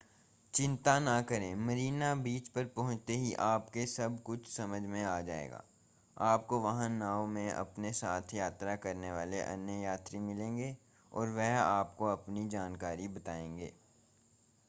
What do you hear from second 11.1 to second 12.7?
और वे आपको अपनी